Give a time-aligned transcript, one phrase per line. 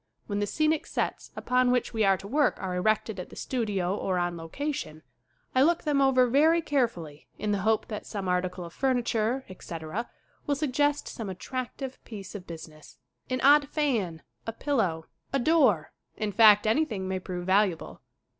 [0.25, 3.95] When the scenic sets upon which we are to work are erected at the studio
[3.95, 5.03] or on location,
[5.53, 10.09] I look them over very carefully in the hope that some article of furniture, etc.,
[10.47, 12.97] will suggest some attractive piece of business.
[13.29, 18.01] An odd fan, a pillow, a door, in fact, anything may prove valuable.